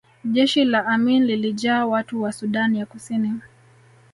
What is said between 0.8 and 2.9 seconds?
Amin lilijaa watu wa Sudan ya